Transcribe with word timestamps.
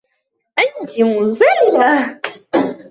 أنتِ 0.59 1.01
منفعلة. 1.01 2.19